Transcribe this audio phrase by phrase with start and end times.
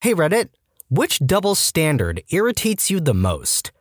[0.00, 0.50] Hey Reddit,
[0.88, 3.72] which double standard irritates you the most?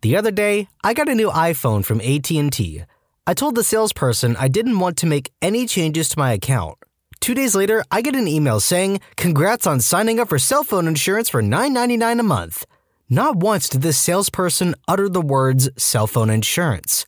[0.00, 2.82] The other day, I got a new iPhone from AT&T.
[3.26, 6.78] I told the salesperson I didn't want to make any changes to my account.
[7.20, 10.88] 2 days later, I get an email saying, "Congrats on signing up for cell phone
[10.88, 12.64] insurance for $9.99 a month."
[13.10, 17.04] Not once did this salesperson utter the words cell phone insurance.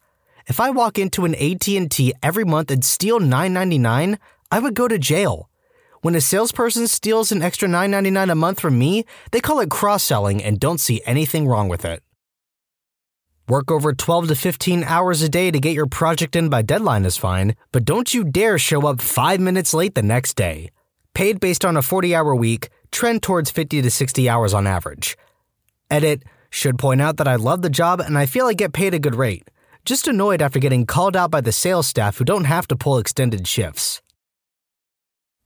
[0.46, 4.18] If I walk into an AT&T every month and steal $9.99,
[4.52, 5.48] I would go to jail.
[6.04, 10.44] When a salesperson steals an extra $9.99 a month from me, they call it cross-selling
[10.44, 12.02] and don't see anything wrong with it.
[13.48, 17.06] Work over 12 to 15 hours a day to get your project in by deadline
[17.06, 20.70] is fine, but don't you dare show up 5 minutes late the next day.
[21.14, 25.16] Paid based on a 40-hour week, trend towards 50 to 60 hours on average.
[25.90, 28.92] Edit, should point out that I love the job and I feel I get paid
[28.92, 29.50] a good rate.
[29.86, 32.98] Just annoyed after getting called out by the sales staff who don't have to pull
[32.98, 34.02] extended shifts.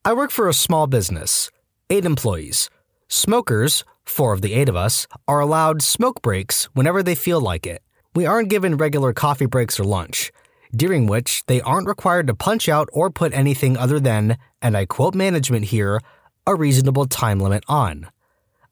[0.04, 1.50] I work for a small business,
[1.90, 2.70] eight employees.
[3.08, 7.66] Smokers, four of the eight of us, are allowed smoke breaks whenever they feel like
[7.66, 7.82] it.
[8.14, 10.32] We aren't given regular coffee breaks or lunch,
[10.74, 14.86] during which they aren't required to punch out or put anything other than, and I
[14.86, 16.00] quote management here,
[16.46, 18.06] a reasonable time limit on.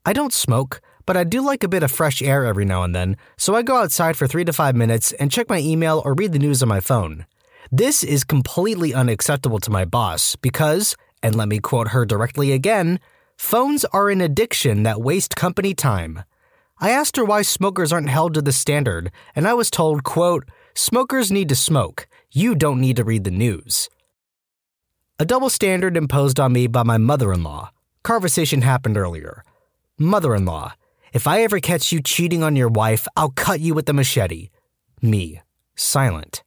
[0.06, 2.94] I don't smoke, but I do like a bit of fresh air every now and
[2.94, 6.14] then, so I go outside for three to five minutes and check my email or
[6.14, 7.26] read the news on my phone.
[7.72, 13.00] This is completely unacceptable to my boss because, and let me quote her directly again,
[13.36, 16.24] phones are an addiction that waste company time.
[16.78, 20.44] I asked her why smokers aren't held to the standard, and I was told, quote,
[20.74, 22.06] smokers need to smoke.
[22.30, 23.88] You don't need to read the news.
[25.18, 27.70] A double standard imposed on me by my mother in law.
[28.02, 29.42] Conversation happened earlier.
[29.98, 30.74] Mother in law,
[31.14, 34.50] if I ever catch you cheating on your wife, I'll cut you with the machete.
[35.00, 35.40] Me,
[35.74, 36.42] silent.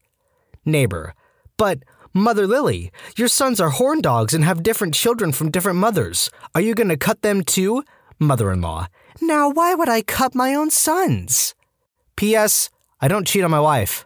[0.64, 1.16] Neighbor,
[1.58, 1.80] but
[2.20, 6.30] Mother Lily, your sons are horn dogs and have different children from different mothers.
[6.53, 7.81] Are you going to cut them too?
[8.20, 8.88] Mother in law,
[9.22, 11.56] now why would I cut my own sons?
[12.17, 12.70] P.S.
[13.00, 14.06] I don't cheat on my wife.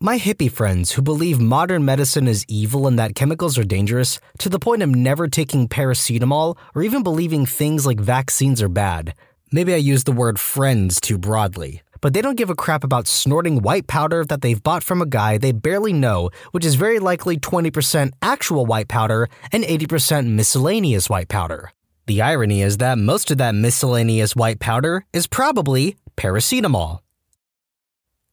[0.00, 4.48] My hippie friends who believe modern medicine is evil and that chemicals are dangerous, to
[4.48, 9.14] the point of never taking paracetamol or even believing things like vaccines are bad.
[9.52, 13.06] Maybe I use the word friends too broadly, but they don't give a crap about
[13.06, 16.98] snorting white powder that they've bought from a guy they barely know, which is very
[16.98, 21.72] likely 20% actual white powder and 80% miscellaneous white powder.
[22.06, 27.00] The irony is that most of that miscellaneous white powder is probably paracetamol.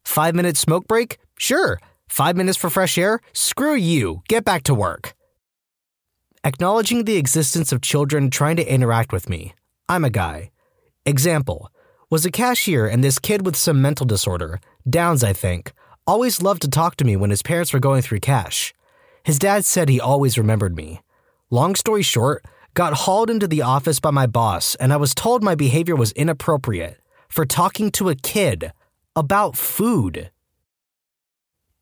[0.03, 1.17] Five minute smoke break?
[1.37, 1.79] Sure.
[2.07, 3.19] Five minutes for fresh air?
[3.33, 4.23] Screw you.
[4.27, 5.13] Get back to work.
[6.43, 9.53] Acknowledging the existence of children trying to interact with me.
[9.89, 10.51] I'm a guy.
[11.05, 11.69] Example
[12.09, 14.59] was a cashier and this kid with some mental disorder,
[14.89, 15.73] Downs, I think,
[16.05, 18.73] always loved to talk to me when his parents were going through cash.
[19.23, 21.01] His dad said he always remembered me.
[21.49, 25.43] Long story short, got hauled into the office by my boss and I was told
[25.43, 28.71] my behavior was inappropriate for talking to a kid
[29.15, 30.31] about food.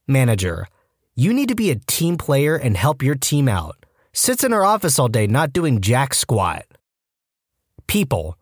[0.07, 0.67] Manager,
[1.15, 3.85] you need to be a team player and help your team out.
[4.11, 6.65] Sits in her office all day not doing jack squat.
[7.85, 8.39] People,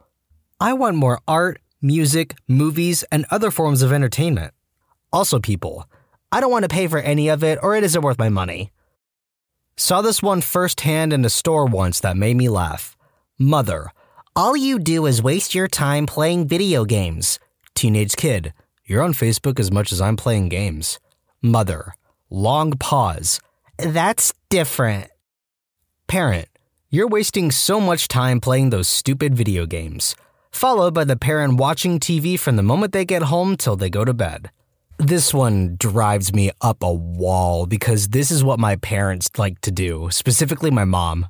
[0.60, 4.54] I want more art, music, movies, and other forms of entertainment.
[5.12, 5.86] Also, people,
[6.32, 8.72] I don't want to pay for any of it or it isn't worth my money.
[9.76, 12.96] Saw this one firsthand in a store once that made me laugh.
[13.38, 13.92] Mother,
[14.36, 17.38] all you do is waste your time playing video games.
[17.76, 18.54] Teenage kid,
[18.86, 21.00] you're on Facebook as much as I'm playing games.
[21.42, 21.96] Mother,
[22.30, 23.40] long pause.
[23.78, 25.10] That's different.
[26.08, 26.48] Parent,
[26.90, 30.16] you're wasting so much time playing those stupid video games
[30.54, 34.06] followed by the parent watching TV from the moment they get home till they go
[34.06, 34.50] to bed.
[35.00, 39.72] This one drives me up a wall because this is what my parents like to
[39.72, 41.28] do, specifically my mom.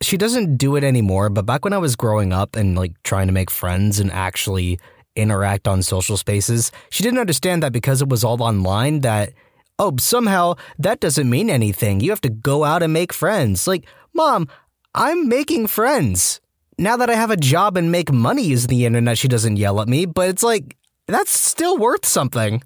[0.00, 3.28] She doesn't do it anymore, but back when I was growing up and like trying
[3.28, 4.80] to make friends and actually
[5.14, 9.32] interact on social spaces, she didn't understand that because it was all online that
[9.78, 12.00] oh, somehow that doesn't mean anything.
[12.00, 13.66] You have to go out and make friends.
[13.66, 14.48] Like, mom,
[14.94, 16.40] I'm making friends
[16.78, 19.80] now that I have a job and make money using the internet, she doesn't yell
[19.80, 20.76] at me, but it's like,
[21.06, 22.62] that's still worth something.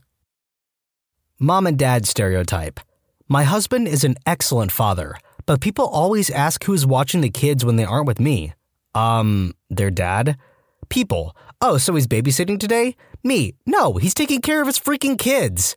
[1.39, 2.81] Mom and dad stereotype.
[3.29, 7.77] My husband is an excellent father, but people always ask who's watching the kids when
[7.77, 8.55] they aren't with me.
[8.95, 10.39] Um, their dad?
[10.89, 11.37] People.
[11.61, 12.97] Oh, so he's babysitting today?
[13.25, 13.55] Me.
[13.67, 15.77] No, he's taking care of his freaking kids.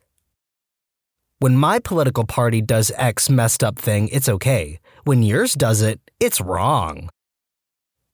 [1.39, 4.79] When my political party does X messed up thing, it's okay.
[5.05, 7.09] When yours does it, it's wrong.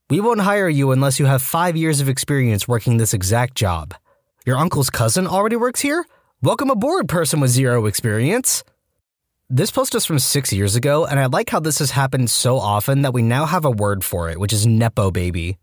[0.07, 3.95] We won't hire you unless you have five years of experience working this exact job.
[4.45, 6.05] Your uncle's cousin already works here?
[6.43, 8.63] Welcome aboard, person with zero experience.
[9.49, 12.59] This post is from six years ago, and I like how this has happened so
[12.59, 15.57] often that we now have a word for it, which is Nepo baby.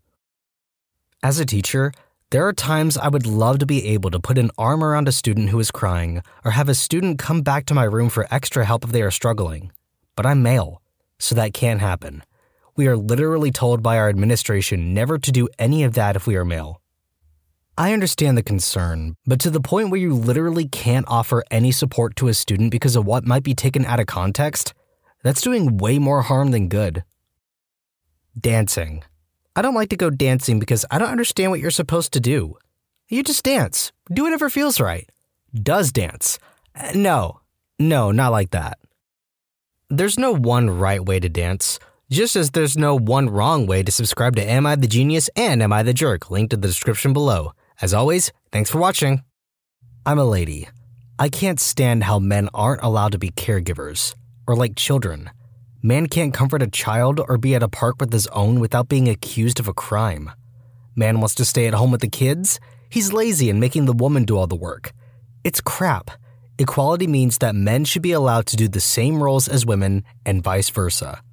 [1.23, 1.93] As a teacher,
[2.31, 5.13] there are times I would love to be able to put an arm around a
[5.13, 8.65] student who is crying or have a student come back to my room for extra
[8.65, 9.71] help if they are struggling.
[10.17, 10.81] But I'm male,
[11.17, 12.23] so that can't happen.
[12.75, 16.35] We are literally told by our administration never to do any of that if we
[16.35, 16.81] are male.
[17.77, 22.15] I understand the concern, but to the point where you literally can't offer any support
[22.17, 24.73] to a student because of what might be taken out of context,
[25.23, 27.03] that's doing way more harm than good.
[28.39, 29.03] Dancing.
[29.55, 32.55] I don't like to go dancing because I don't understand what you're supposed to do.
[33.07, 33.91] You just dance.
[34.11, 35.09] Do whatever feels right.
[35.53, 36.39] Does dance.
[36.75, 37.41] Uh, no,
[37.77, 38.79] no, not like that.
[39.89, 41.79] There's no one right way to dance,
[42.13, 45.63] just as there's no one wrong way to subscribe to Am I the Genius and
[45.63, 47.53] Am I the Jerk, linked in the description below.
[47.81, 49.23] As always, thanks for watching.
[50.05, 50.69] I'm a lady.
[51.17, 54.13] I can't stand how men aren't allowed to be caregivers,
[54.45, 55.31] or like children.
[55.81, 59.09] Man can't comfort a child or be at a park with his own without being
[59.09, 60.29] accused of a crime.
[60.95, 62.59] Man wants to stay at home with the kids.
[62.91, 64.93] He's lazy and making the woman do all the work.
[65.43, 66.11] It's crap.
[66.59, 70.43] Equality means that men should be allowed to do the same roles as women and
[70.43, 71.23] vice versa.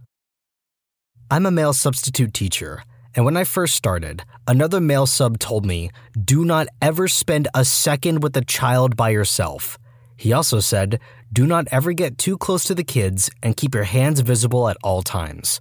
[1.32, 2.82] I'm a male substitute teacher,
[3.14, 7.64] and when I first started, another male sub told me, do not ever spend a
[7.64, 9.78] second with a child by yourself.
[10.16, 10.98] He also said,
[11.32, 14.76] do not ever get too close to the kids and keep your hands visible at
[14.82, 15.60] all times.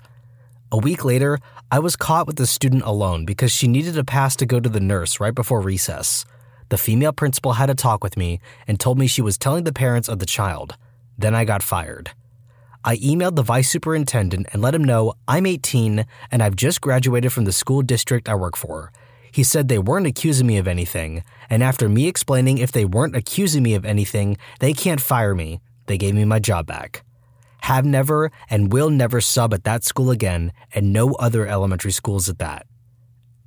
[0.72, 1.38] A week later,
[1.70, 4.70] I was caught with the student alone because she needed a pass to go to
[4.70, 6.26] the nurse right before recess.
[6.70, 9.72] The female principal had a talk with me and told me she was telling the
[9.72, 10.78] parents of the child.
[11.16, 12.10] Then I got fired.
[12.84, 17.34] I emailed the vice superintendent and let him know I'm 18 and I've just graduated
[17.34, 18.92] from the school district I work for
[19.32, 23.16] he said they weren't accusing me of anything, and after me explaining if they weren't
[23.16, 27.04] accusing me of anything, they can't fire me, they gave me my job back.
[27.62, 32.30] Have never and will never sub at that school again, and no other elementary schools
[32.30, 32.66] at that.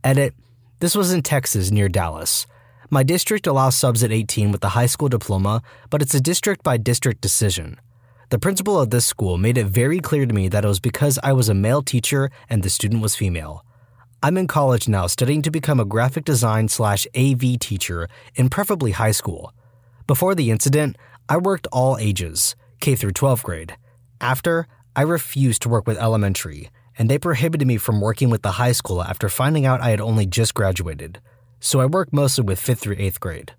[0.04, 0.34] Edit
[0.80, 2.46] This was in Texas near Dallas.
[2.90, 6.62] My district allows subs at 18 with a high school diploma, but it's a district
[6.62, 7.78] by district decision.
[8.32, 11.18] The principal of this school made it very clear to me that it was because
[11.22, 13.62] I was a male teacher and the student was female.
[14.22, 18.92] I'm in college now studying to become a graphic design slash AV teacher in preferably
[18.92, 19.52] high school.
[20.06, 20.96] Before the incident,
[21.28, 23.76] I worked all ages, K through 12th grade.
[24.18, 28.52] After, I refused to work with elementary, and they prohibited me from working with the
[28.52, 31.20] high school after finding out I had only just graduated.
[31.60, 33.52] So I work mostly with 5th through 8th grade.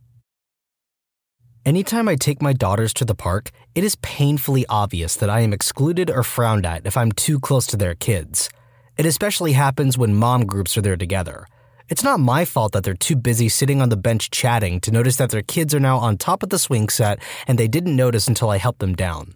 [1.65, 5.53] Anytime I take my daughters to the park, it is painfully obvious that I am
[5.53, 8.49] excluded or frowned at if I'm too close to their kids.
[8.97, 11.47] It especially happens when mom groups are there together.
[11.87, 15.15] It's not my fault that they're too busy sitting on the bench chatting to notice
[15.15, 18.27] that their kids are now on top of the swing set and they didn't notice
[18.27, 19.33] until I helped them down.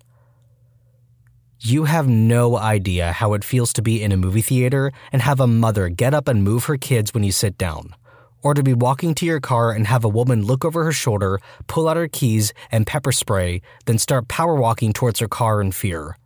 [1.62, 5.40] You have no idea how it feels to be in a movie theater and have
[5.40, 7.96] a mother get up and move her kids when you sit down.
[8.44, 11.40] Or to be walking to your car and have a woman look over her shoulder,
[11.68, 15.72] pull out her keys and pepper spray, then start power walking towards her car in
[15.72, 16.18] fear.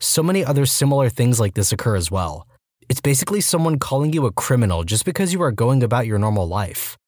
[0.00, 2.46] So many other similar things like this occur as well.
[2.88, 6.46] It's basically someone calling you a criminal just because you are going about your normal
[6.46, 6.98] life.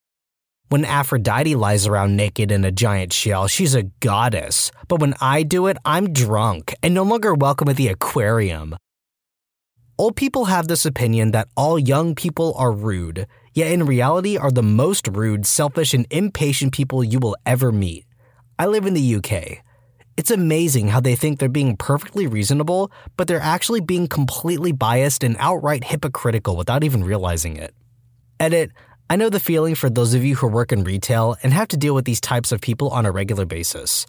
[0.69, 4.72] When Aphrodite lies around naked in a giant shell, she's a goddess.
[4.88, 8.76] But when I do it, I'm drunk and no longer welcome at the aquarium.
[9.99, 13.26] Old people have this opinion that all young people are rude,
[13.56, 18.07] yet in reality are the most rude, selfish, and impatient people you will ever meet.
[18.57, 19.64] I live in the UK.
[20.16, 25.25] It's amazing how they think they're being perfectly reasonable, but they're actually being completely biased
[25.25, 27.75] and outright hypocritical without even realizing it.
[28.38, 28.71] Edit
[29.09, 31.76] I know the feeling for those of you who work in retail and have to
[31.76, 34.04] deal with these types of people on a regular basis.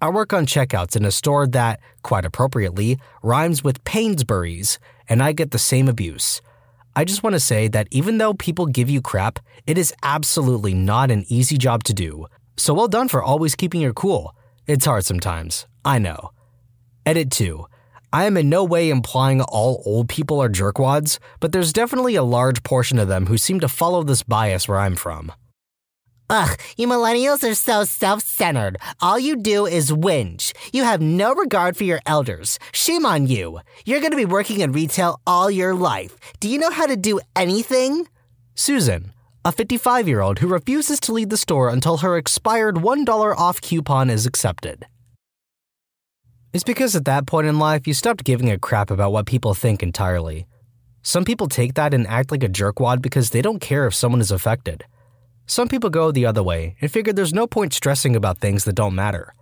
[0.00, 5.32] I work on checkouts in a store that, quite appropriately, rhymes with Painsbury's, and I
[5.32, 6.40] get the same abuse.
[6.98, 9.38] I just want to say that even though people give you crap,
[9.68, 12.26] it is absolutely not an easy job to do.
[12.56, 14.34] So well done for always keeping your cool.
[14.66, 16.30] It's hard sometimes, I know.
[17.06, 17.64] Edit 2.
[18.12, 22.24] I am in no way implying all old people are jerkwads, but there's definitely a
[22.24, 25.30] large portion of them who seem to follow this bias where I'm from.
[26.30, 28.76] Ugh, you millennials are so self centered.
[29.00, 30.52] All you do is whinge.
[30.74, 32.58] You have no regard for your elders.
[32.72, 33.60] Shame on you.
[33.86, 36.18] You're going to be working in retail all your life.
[36.40, 38.08] Do you know how to do anything?
[38.54, 39.12] Susan,
[39.44, 43.60] a 55 year old who refuses to leave the store until her expired $1 off
[43.62, 44.86] coupon is accepted.
[46.52, 49.54] It's because at that point in life, you stopped giving a crap about what people
[49.54, 50.46] think entirely.
[51.02, 54.20] Some people take that and act like a jerkwad because they don't care if someone
[54.20, 54.84] is affected.
[55.50, 58.74] Some people go the other way and figure there's no point stressing about things that
[58.74, 59.32] don't matter.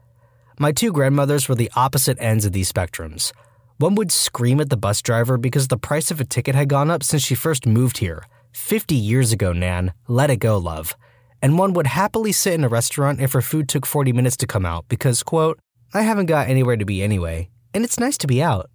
[0.58, 3.32] my two grandmothers were the opposite ends of these spectrums.
[3.78, 6.90] One would scream at the bus driver because the price of a ticket had gone
[6.90, 8.24] up since she first moved here.
[8.52, 9.92] 50 years ago, Nan.
[10.06, 10.96] Let it go, love.
[11.42, 14.46] And one would happily sit in a restaurant if her food took 40 minutes to
[14.46, 15.58] come out because, quote,
[15.92, 18.70] I haven't got anywhere to be anyway, and it's nice to be out.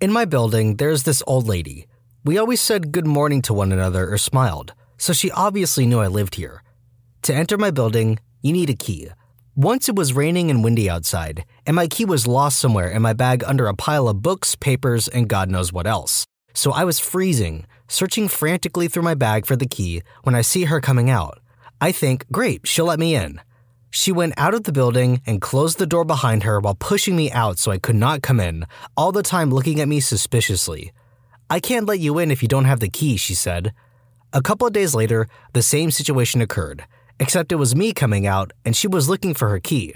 [0.00, 1.86] In my building, there's this old lady.
[2.24, 6.08] We always said good morning to one another or smiled, so she obviously knew I
[6.08, 6.62] lived here.
[7.22, 9.08] To enter my building, you need a key.
[9.56, 13.12] Once it was raining and windy outside, and my key was lost somewhere in my
[13.12, 16.26] bag under a pile of books, papers, and God knows what else.
[16.54, 20.64] So I was freezing, searching frantically through my bag for the key when I see
[20.64, 21.38] her coming out.
[21.80, 23.40] I think, great, she'll let me in.
[23.90, 27.30] She went out of the building and closed the door behind her while pushing me
[27.30, 30.92] out so I could not come in, all the time looking at me suspiciously.
[31.48, 33.72] I can't let you in if you don't have the key, she said.
[34.34, 36.84] A couple of days later, the same situation occurred
[37.20, 39.94] except it was me coming out and she was looking for her key.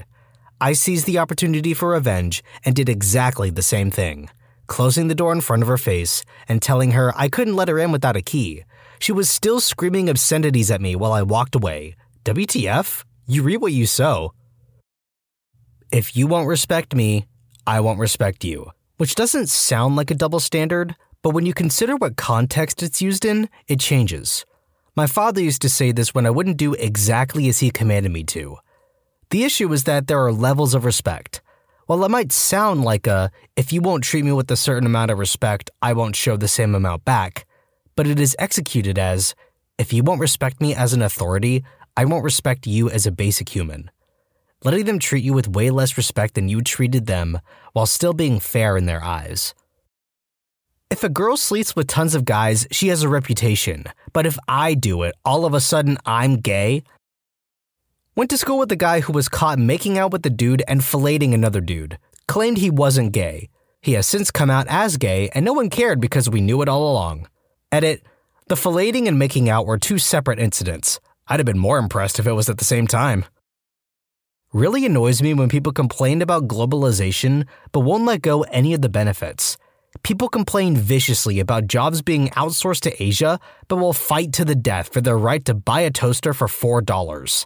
[0.60, 4.28] I seized the opportunity for revenge and did exactly the same thing,
[4.66, 7.78] closing the door in front of her face and telling her I couldn't let her
[7.78, 8.64] in without a key.
[8.98, 11.96] She was still screaming obscenities at me while I walked away.
[12.24, 13.04] WTF?
[13.26, 14.32] You reap what you sow.
[15.92, 17.26] If you won't respect me,
[17.66, 18.70] I won't respect you.
[18.96, 23.24] Which doesn't sound like a double standard, but when you consider what context it's used
[23.24, 24.44] in, it changes.
[24.96, 28.24] My father used to say this when I wouldn't do exactly as he commanded me
[28.24, 28.56] to.
[29.30, 31.42] The issue is that there are levels of respect.
[31.86, 35.10] While it might sound like a, if you won't treat me with a certain amount
[35.10, 37.46] of respect, I won't show the same amount back,
[37.96, 39.34] but it is executed as,
[39.78, 41.64] if you won't respect me as an authority,
[41.96, 43.90] I won't respect you as a basic human.
[44.64, 47.40] Letting them treat you with way less respect than you treated them
[47.72, 49.54] while still being fair in their eyes.
[50.90, 53.84] If a girl sleeps with tons of guys, she has a reputation.
[54.14, 56.82] But if I do it, all of a sudden I'm gay?
[58.16, 60.80] Went to school with a guy who was caught making out with a dude and
[60.80, 61.98] filleting another dude.
[62.26, 63.50] Claimed he wasn't gay.
[63.82, 66.68] He has since come out as gay, and no one cared because we knew it
[66.70, 67.28] all along.
[67.70, 68.02] Edit
[68.46, 71.00] The filleting and making out were two separate incidents.
[71.28, 73.26] I'd have been more impressed if it was at the same time.
[74.54, 78.88] Really annoys me when people complain about globalization but won't let go any of the
[78.88, 79.58] benefits.
[80.02, 84.92] People complain viciously about jobs being outsourced to Asia, but will fight to the death
[84.92, 87.44] for their right to buy a toaster for $4.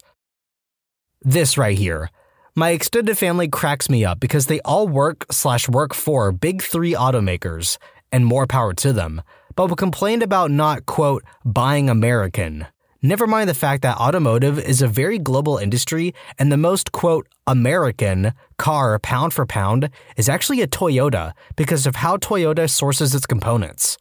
[1.22, 2.10] This right here.
[2.54, 6.92] My extended family cracks me up because they all work slash work for big three
[6.92, 7.78] automakers,
[8.10, 9.22] and more power to them,
[9.56, 12.66] but will complain about not, quote, buying American.
[13.04, 17.26] Never mind the fact that automotive is a very global industry and the most, quote,
[17.48, 23.26] American car pound for pound is actually a Toyota because of how Toyota sources its
[23.26, 23.98] components.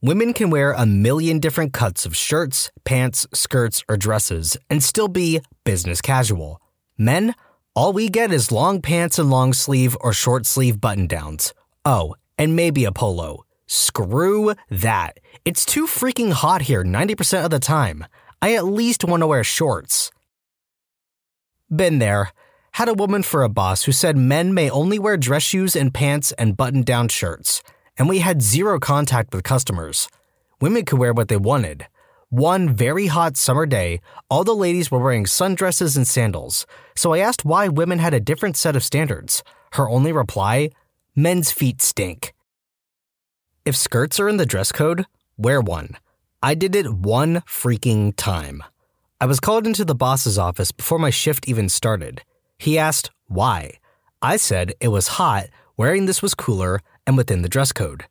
[0.00, 5.06] Women can wear a million different cuts of shirts, pants, skirts, or dresses and still
[5.06, 6.60] be business casual.
[6.98, 7.32] Men,
[7.76, 11.54] all we get is long pants and long sleeve or short sleeve button downs.
[11.84, 13.44] Oh, and maybe a polo.
[13.72, 15.18] Screw that.
[15.46, 18.04] It's too freaking hot here 90% of the time.
[18.42, 20.10] I at least want to wear shorts.
[21.74, 22.32] Been there.
[22.72, 25.94] Had a woman for a boss who said men may only wear dress shoes and
[25.94, 27.62] pants and button down shirts,
[27.96, 30.06] and we had zero contact with customers.
[30.60, 31.86] Women could wear what they wanted.
[32.28, 37.20] One very hot summer day, all the ladies were wearing sundresses and sandals, so I
[37.20, 39.42] asked why women had a different set of standards.
[39.72, 40.68] Her only reply
[41.16, 42.34] men's feet stink.
[43.64, 45.96] If skirts are in the dress code, wear one.
[46.42, 48.64] I did it one freaking time.
[49.20, 52.24] I was called into the boss's office before my shift even started.
[52.58, 53.78] He asked why.
[54.20, 58.06] I said it was hot, wearing this was cooler, and within the dress code.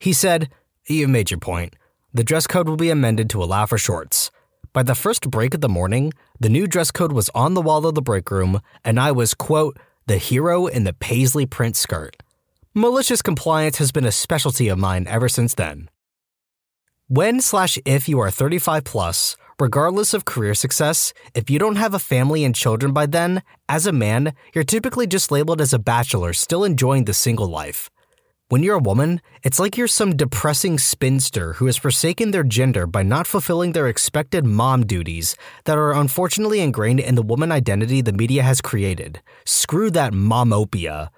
[0.00, 0.50] He said,
[0.88, 1.76] You made your point.
[2.12, 4.32] The dress code will be amended to allow for shorts.
[4.72, 7.86] By the first break of the morning, the new dress code was on the wall
[7.86, 12.16] of the break room, and I was, quote, the hero in the paisley print skirt.
[12.78, 15.88] Malicious compliance has been a specialty of mine ever since then.
[17.08, 21.94] When slash if you are 35 plus, regardless of career success, if you don't have
[21.94, 25.78] a family and children by then, as a man, you're typically just labeled as a
[25.78, 27.88] bachelor still enjoying the single life.
[28.50, 32.86] When you're a woman, it's like you're some depressing spinster who has forsaken their gender
[32.86, 38.02] by not fulfilling their expected mom duties that are unfortunately ingrained in the woman identity
[38.02, 39.22] the media has created.
[39.46, 41.08] Screw that momopia.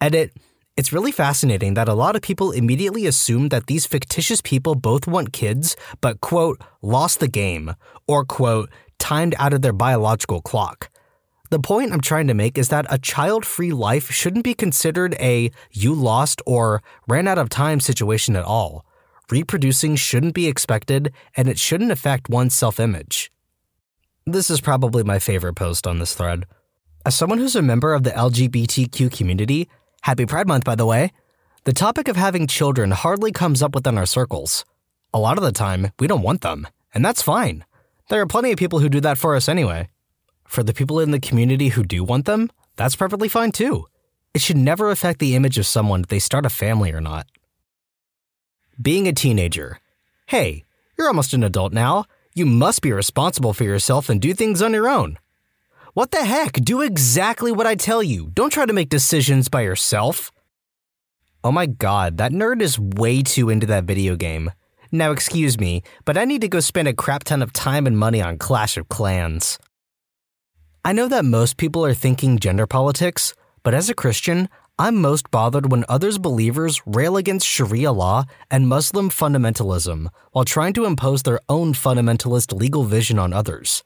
[0.00, 0.30] Edit
[0.76, 5.06] it's really fascinating that a lot of people immediately assume that these fictitious people both
[5.06, 7.74] want kids, but, quote, lost the game,
[8.08, 10.90] or, quote, timed out of their biological clock.
[11.50, 15.14] The point I'm trying to make is that a child free life shouldn't be considered
[15.20, 18.84] a you lost or ran out of time situation at all.
[19.30, 23.30] Reproducing shouldn't be expected, and it shouldn't affect one's self image.
[24.26, 26.46] This is probably my favorite post on this thread.
[27.06, 29.68] As someone who's a member of the LGBTQ community,
[30.04, 31.10] happy Pride Month, by the way,
[31.64, 34.66] the topic of having children hardly comes up within our circles.
[35.14, 37.64] A lot of the time, we don't want them, and that's fine.
[38.10, 39.88] There are plenty of people who do that for us anyway.
[40.46, 43.86] For the people in the community who do want them, that's perfectly fine too.
[44.34, 47.26] It should never affect the image of someone if they start a family or not.
[48.80, 49.78] Being a teenager.
[50.26, 50.64] Hey,
[50.98, 52.04] you're almost an adult now.
[52.34, 55.18] You must be responsible for yourself and do things on your own.
[55.94, 56.54] What the heck?
[56.54, 58.28] Do exactly what I tell you.
[58.34, 60.32] Don't try to make decisions by yourself.
[61.44, 64.50] Oh my god, that nerd is way too into that video game.
[64.90, 67.96] Now, excuse me, but I need to go spend a crap ton of time and
[67.96, 69.56] money on Clash of Clans.
[70.84, 73.32] I know that most people are thinking gender politics,
[73.62, 78.68] but as a Christian, I'm most bothered when others believers rail against Sharia law and
[78.68, 83.84] Muslim fundamentalism while trying to impose their own fundamentalist legal vision on others.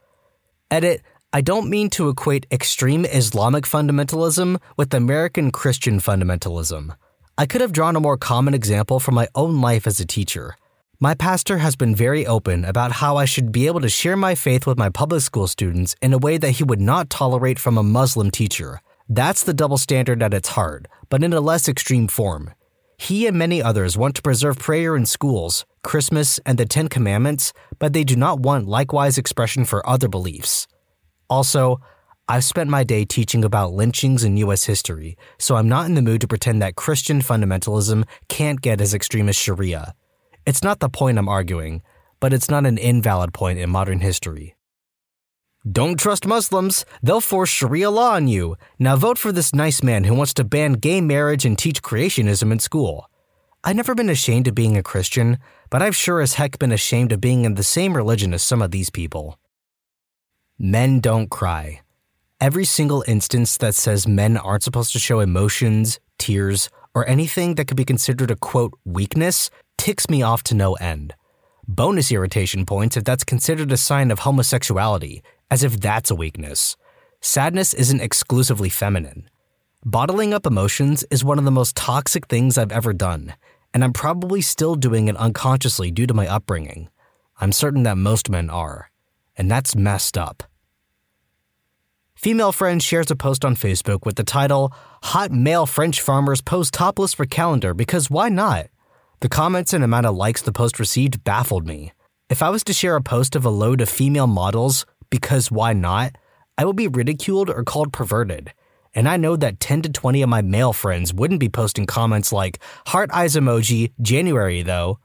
[0.71, 6.97] Edit, I don't mean to equate extreme Islamic fundamentalism with American Christian fundamentalism.
[7.37, 10.57] I could have drawn a more common example from my own life as a teacher.
[10.99, 14.35] My pastor has been very open about how I should be able to share my
[14.35, 17.77] faith with my public school students in a way that he would not tolerate from
[17.77, 18.81] a Muslim teacher.
[19.07, 22.55] That's the double standard at its heart, but in a less extreme form.
[22.97, 27.53] He and many others want to preserve prayer in schools, Christmas, and the Ten Commandments,
[27.79, 30.67] but they do not want likewise expression for other beliefs.
[31.29, 31.81] Also,
[32.29, 34.65] I've spent my day teaching about lynchings in U.S.
[34.65, 38.93] history, so I'm not in the mood to pretend that Christian fundamentalism can't get as
[38.93, 39.95] extreme as Sharia.
[40.45, 41.83] It's not the point I'm arguing,
[42.21, 44.57] but it's not an invalid point in modern history.
[45.71, 46.85] Don't trust Muslims.
[47.03, 48.57] They'll force Sharia law on you.
[48.79, 52.53] Now vote for this nice man who wants to ban gay marriage and teach creationism
[52.53, 53.11] in school.
[53.65, 57.13] I've never been ashamed of being a Christian, but I've sure as heck been ashamed
[57.13, 59.39] of being in the same religion as some of these people.
[60.61, 61.83] Men don't cry.
[62.41, 67.67] Every single instance that says men aren't supposed to show emotions, tears, or anything that
[67.67, 71.15] could be considered a quote weakness ticks me off to no end.
[71.69, 76.77] Bonus irritation points if that's considered a sign of homosexuality, as if that's a weakness.
[77.21, 79.31] Sadness isn't exclusively feminine.
[79.85, 83.35] Bottling up emotions is one of the most toxic things I've ever done,
[83.73, 86.89] and I'm probably still doing it unconsciously due to my upbringing.
[87.41, 88.91] I'm certain that most men are,
[89.39, 90.43] and that's messed up.
[92.15, 94.73] Female friend shares a post on Facebook with the title,
[95.05, 98.67] Hot Male French Farmers Pose Topless for Calendar because why not?
[99.21, 101.93] The comments and amount of likes the post received baffled me.
[102.29, 105.73] If I was to share a post of a load of female models because why
[105.73, 106.17] not,
[106.59, 108.53] I would be ridiculed or called perverted.
[108.95, 112.33] And I know that 10 to 20 of my male friends wouldn't be posting comments
[112.33, 114.99] like, heart eyes emoji, January though.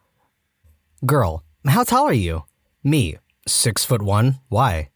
[1.06, 2.44] Girl, how tall are you?
[2.84, 3.18] Me,
[3.48, 4.40] six foot one.
[4.50, 4.90] Why?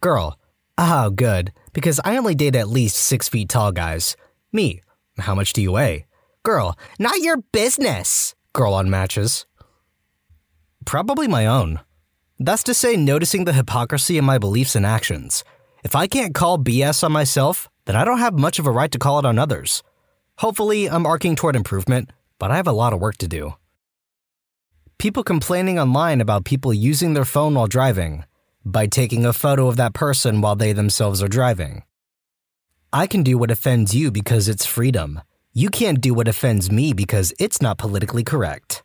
[0.00, 0.38] Girl,
[0.76, 4.16] oh, good, because I only date at least six feet tall guys.
[4.52, 4.80] Me,
[5.18, 6.06] how much do you weigh?
[6.42, 8.34] Girl, not your business.
[8.52, 9.46] Girl on matches.
[10.84, 11.80] Probably my own.
[12.38, 15.44] That's to say, noticing the hypocrisy in my beliefs and actions.
[15.84, 18.90] If I can't call BS on myself, then I don't have much of a right
[18.92, 19.82] to call it on others.
[20.38, 23.54] Hopefully, I'm arcing toward improvement, but I have a lot of work to do.
[24.98, 28.24] People complaining online about people using their phone while driving
[28.64, 31.84] by taking a photo of that person while they themselves are driving.
[32.92, 35.20] I can do what offends you because it's freedom.
[35.52, 38.82] You can't do what offends me because it's not politically correct.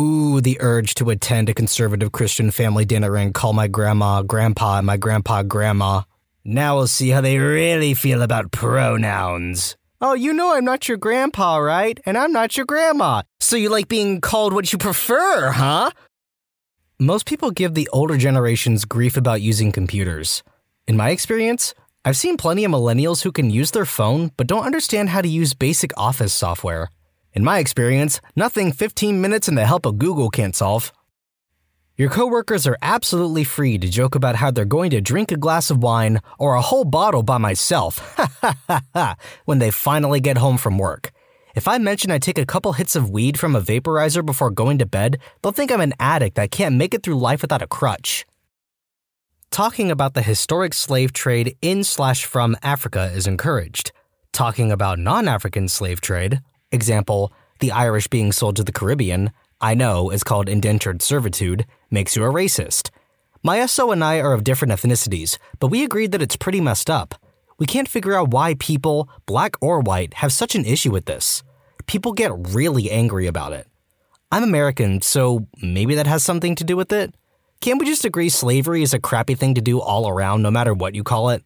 [0.00, 4.78] Ooh, the urge to attend a conservative Christian family dinner and call my grandma, grandpa,
[4.78, 6.02] and my grandpa, grandma.
[6.44, 9.76] Now we'll see how they really feel about pronouns.
[9.98, 11.98] Oh, you know I'm not your grandpa, right?
[12.04, 13.22] And I'm not your grandma.
[13.40, 15.90] So you like being called what you prefer, huh?
[16.98, 20.42] Most people give the older generations grief about using computers.
[20.86, 24.66] In my experience, I've seen plenty of millennials who can use their phone but don't
[24.66, 26.90] understand how to use basic office software.
[27.32, 30.92] In my experience, nothing 15 minutes in the help of Google can't solve.
[31.98, 35.70] Your coworkers are absolutely free to joke about how they're going to drink a glass
[35.70, 38.00] of wine or a whole bottle by myself
[39.46, 41.10] when they finally get home from work.
[41.54, 44.76] If I mention I take a couple hits of weed from a vaporizer before going
[44.80, 47.66] to bed, they'll think I'm an addict that can't make it through life without a
[47.66, 48.26] crutch.
[49.50, 53.92] Talking about the historic slave trade in slash from Africa is encouraged.
[54.32, 59.74] Talking about non African slave trade, Example, the Irish being sold to the Caribbean, I
[59.74, 62.90] know is called indentured servitude, makes you a racist.
[63.42, 66.90] My SO and I are of different ethnicities, but we agreed that it's pretty messed
[66.90, 67.14] up.
[67.58, 71.42] We can't figure out why people, black or white, have such an issue with this.
[71.86, 73.66] People get really angry about it.
[74.30, 77.14] I'm American, so maybe that has something to do with it.
[77.62, 80.74] Can't we just agree slavery is a crappy thing to do all around, no matter
[80.74, 81.42] what you call it?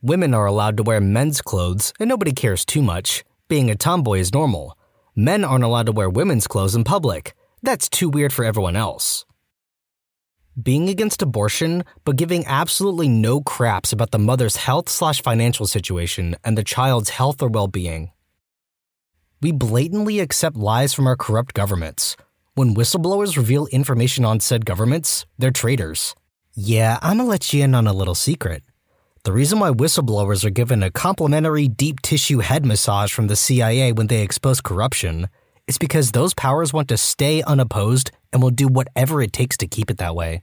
[0.00, 3.22] Women are allowed to wear men's clothes, and nobody cares too much.
[3.48, 4.78] Being a tomboy is normal.
[5.16, 7.34] Men aren't allowed to wear women's clothes in public.
[7.62, 9.24] That's too weird for everyone else.
[10.60, 16.36] Being against abortion, but giving absolutely no craps about the mother's health slash financial situation
[16.44, 18.10] and the child's health or well being.
[19.40, 22.16] We blatantly accept lies from our corrupt governments.
[22.54, 26.14] When whistleblowers reveal information on said governments, they're traitors.
[26.54, 28.62] Yeah, I'm gonna let you in on a little secret.
[29.22, 33.92] The reason why whistleblowers are given a complimentary deep tissue head massage from the CIA
[33.92, 35.28] when they expose corruption
[35.66, 39.66] is because those powers want to stay unopposed and will do whatever it takes to
[39.66, 40.42] keep it that way.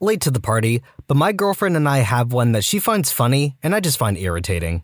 [0.00, 3.56] Late to the party, but my girlfriend and I have one that she finds funny
[3.62, 4.82] and I just find irritating.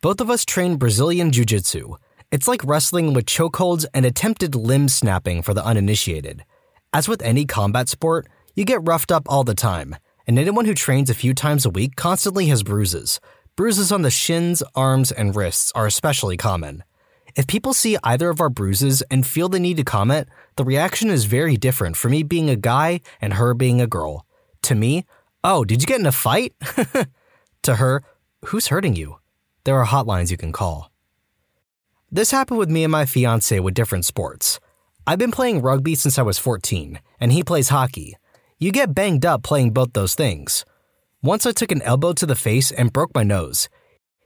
[0.00, 1.96] Both of us train Brazilian Jiu Jitsu.
[2.30, 6.44] It's like wrestling with chokeholds and attempted limb snapping for the uninitiated.
[6.92, 9.96] As with any combat sport, you get roughed up all the time,
[10.28, 13.18] and anyone who trains a few times a week constantly has bruises.
[13.56, 16.84] Bruises on the shins, arms, and wrists are especially common.
[17.34, 21.08] If people see either of our bruises and feel the need to comment, the reaction
[21.08, 24.26] is very different for me being a guy and her being a girl.
[24.62, 25.06] To me,
[25.42, 26.52] oh, did you get in a fight?
[27.62, 28.02] to her,
[28.46, 29.16] who's hurting you?
[29.64, 30.90] There are hotlines you can call.
[32.12, 34.60] This happened with me and my fiance with different sports.
[35.06, 38.16] I've been playing rugby since I was 14, and he plays hockey.
[38.60, 40.64] You get banged up playing both those things.
[41.22, 43.68] Once I took an elbow to the face and broke my nose.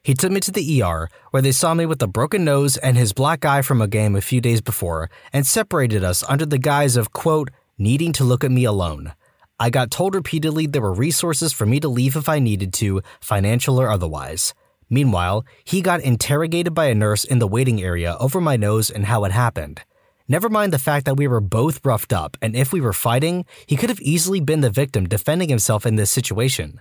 [0.02, 2.96] He took me to the ER, where they saw me with a broken nose and
[2.96, 6.56] his black eye from a game a few days before, and separated us under the
[6.56, 9.12] guise of, quote, needing to look at me alone.
[9.60, 13.02] I got told repeatedly there were resources for me to leave if I needed to,
[13.20, 14.54] financial or otherwise.
[14.88, 19.04] Meanwhile, he got interrogated by a nurse in the waiting area over my nose and
[19.04, 19.82] how it happened.
[20.28, 23.44] Never mind the fact that we were both roughed up, and if we were fighting,
[23.66, 26.80] he could have easily been the victim defending himself in this situation.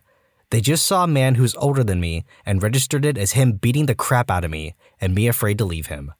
[0.51, 3.85] They just saw a man who's older than me and registered it as him beating
[3.85, 6.11] the crap out of me and me afraid to leave him.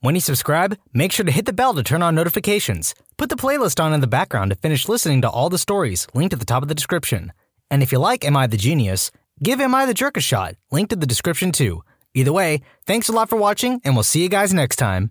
[0.00, 2.94] When you subscribe, make sure to hit the bell to turn on notifications.
[3.16, 6.34] Put the playlist on in the background to finish listening to all the stories linked
[6.34, 7.32] at the top of the description.
[7.70, 9.10] And if you like Am I the Genius,
[9.42, 11.82] give Am I the Jerk a shot, linked in the description too.
[12.14, 15.10] Either way, thanks a lot for watching, and we'll see you guys next time.